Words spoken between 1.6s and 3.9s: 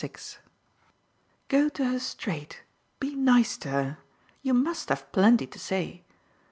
to her straight be nice to